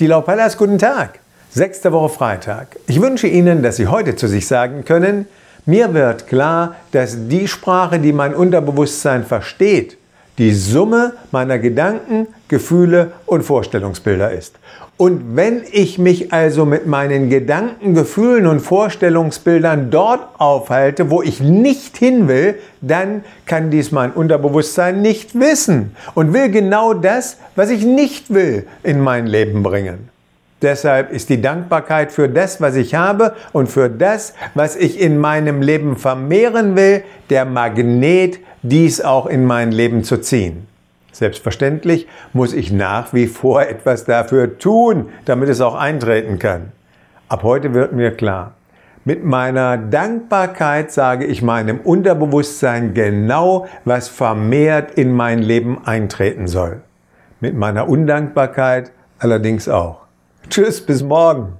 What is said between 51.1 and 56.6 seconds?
ich meinem Unterbewusstsein genau, was vermehrt in mein Leben eintreten